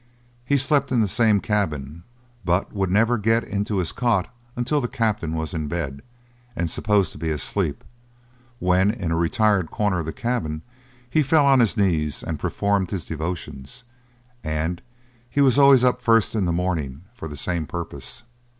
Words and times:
He 0.43 0.57
slept 0.57 0.91
in 0.91 0.99
the 0.99 1.07
same 1.07 1.39
cabin, 1.41 2.01
but 2.43 2.73
would 2.73 2.89
never 2.89 3.19
get 3.19 3.43
into 3.43 3.77
his 3.77 3.91
cot 3.91 4.33
until 4.55 4.81
the 4.81 4.87
captain 4.87 5.35
was 5.35 5.53
in 5.53 5.67
bed, 5.67 6.01
and 6.55 6.71
supposed 6.71 7.11
to 7.11 7.19
be 7.19 7.29
asleep, 7.29 7.83
when, 8.57 8.89
in 8.89 9.11
a 9.11 9.15
retired 9.15 9.69
corner 9.69 9.99
of 9.99 10.07
the 10.07 10.11
cabin, 10.11 10.63
he 11.07 11.21
fell 11.21 11.45
on 11.45 11.59
his 11.59 11.77
knees 11.77 12.23
and 12.23 12.39
performed 12.39 12.89
his 12.89 13.05
devotions; 13.05 13.83
and 14.43 14.81
he 15.29 15.39
was 15.39 15.59
always 15.59 15.83
up 15.83 16.01
first 16.01 16.33
in 16.33 16.45
the 16.45 16.51
morning 16.51 17.03
for 17.13 17.27
the 17.27 17.37
same 17.37 17.67
purpose. 17.67 18.23